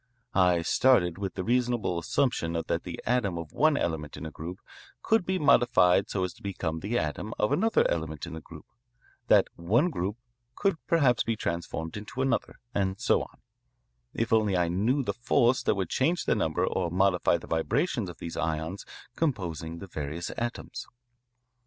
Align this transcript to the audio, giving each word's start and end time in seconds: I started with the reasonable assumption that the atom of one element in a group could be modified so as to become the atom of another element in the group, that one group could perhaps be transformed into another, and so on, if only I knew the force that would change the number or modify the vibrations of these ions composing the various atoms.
I 0.33 0.63
started 0.63 1.19
with 1.19 1.35
the 1.35 1.43
reasonable 1.43 1.99
assumption 1.99 2.53
that 2.53 2.81
the 2.85 2.99
atom 3.05 3.37
of 3.37 3.53
one 3.53 3.77
element 3.77 4.17
in 4.17 4.25
a 4.25 4.31
group 4.31 4.57
could 5.03 5.27
be 5.27 5.37
modified 5.37 6.09
so 6.09 6.23
as 6.23 6.33
to 6.33 6.41
become 6.41 6.79
the 6.79 6.97
atom 6.97 7.35
of 7.37 7.51
another 7.51 7.85
element 7.87 8.25
in 8.25 8.33
the 8.33 8.41
group, 8.41 8.65
that 9.27 9.47
one 9.57 9.91
group 9.91 10.17
could 10.55 10.77
perhaps 10.87 11.21
be 11.21 11.35
transformed 11.35 11.97
into 11.97 12.23
another, 12.23 12.55
and 12.73 12.99
so 12.99 13.21
on, 13.21 13.41
if 14.11 14.33
only 14.33 14.57
I 14.57 14.69
knew 14.69 15.03
the 15.03 15.13
force 15.13 15.61
that 15.61 15.75
would 15.75 15.89
change 15.91 16.25
the 16.25 16.33
number 16.33 16.65
or 16.65 16.89
modify 16.89 17.37
the 17.37 17.45
vibrations 17.45 18.09
of 18.09 18.17
these 18.17 18.35
ions 18.35 18.85
composing 19.15 19.77
the 19.77 19.85
various 19.87 20.31
atoms. 20.35 20.87